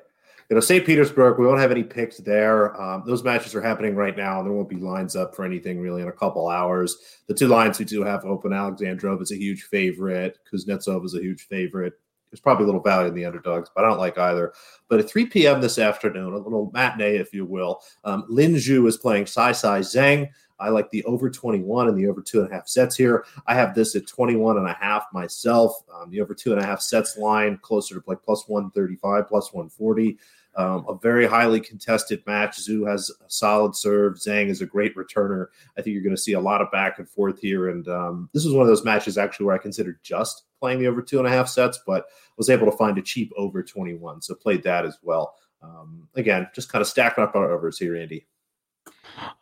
[0.53, 0.85] You know, St.
[0.85, 2.79] Petersburg, we won't have any picks there.
[2.79, 4.43] Um, those matches are happening right now.
[4.43, 6.99] There won't be lines up for anything really in a couple hours.
[7.27, 10.41] The two lines we do have open Alexandrov is a huge favorite.
[10.53, 11.95] Kuznetsov is a huge favorite.
[12.31, 14.53] There's probably a little value in the underdogs, but I don't like either.
[14.91, 15.63] But at 3 p.m.
[15.63, 19.81] this afternoon, a little matinee, if you will, um, Lin Zhu is playing Sai Sai
[19.81, 20.29] Zhang.
[20.61, 23.25] I like the over 21 and the over two and a half sets here.
[23.47, 25.83] I have this at 21 and a half myself.
[25.95, 29.53] Um, the over two and a half sets line closer to like plus 135, plus
[29.53, 30.19] 140.
[30.55, 32.59] Um, a very highly contested match.
[32.59, 34.15] Zhu has a solid serve.
[34.15, 35.47] Zhang is a great returner.
[35.79, 37.71] I think you're going to see a lot of back and forth here.
[37.71, 40.89] And um, this was one of those matches actually where I considered just playing the
[40.89, 42.05] over two and a half sets, but
[42.37, 44.21] was able to find a cheap over 21.
[44.21, 45.35] So played that as well.
[45.63, 48.27] Um, again, just kind of stacking up our overs here, Andy.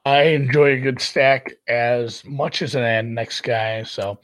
[0.05, 3.83] I enjoy a good stack as much as an next guy.
[3.83, 4.19] So,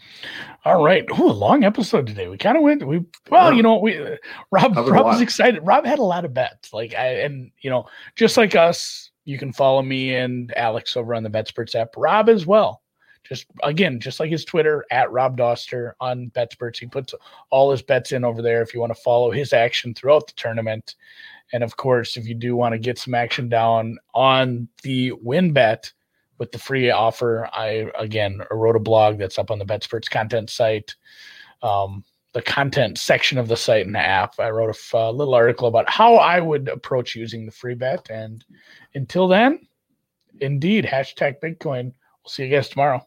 [0.65, 1.05] all right.
[1.19, 2.29] Ooh, a long episode today.
[2.29, 2.87] We kind of went.
[2.87, 4.17] We well, you know, we uh,
[4.51, 5.05] Rob Rob lot.
[5.05, 5.61] was excited.
[5.65, 6.73] Rob had a lot of bets.
[6.73, 11.15] Like I and you know, just like us, you can follow me and Alex over
[11.15, 11.91] on the BetSperts app.
[11.97, 12.83] Rob as well.
[13.25, 16.79] Just again, just like his Twitter at Rob Dauster on BetSperts.
[16.79, 17.13] He puts
[17.51, 20.33] all his bets in over there if you want to follow his action throughout the
[20.35, 20.95] tournament.
[21.53, 25.53] And of course, if you do want to get some action down on the win
[25.53, 25.93] bet
[26.39, 30.51] with the free offer, I again wrote a blog that's up on the BetSperts content
[30.51, 30.95] site,
[31.63, 34.39] um, the content section of the site and the app.
[34.39, 38.11] I wrote a f- little article about how I would approach using the free bet.
[38.11, 38.45] And
[38.95, 39.67] until then,
[40.41, 41.85] indeed, hashtag Bitcoin.
[42.23, 43.07] We'll see you guys tomorrow.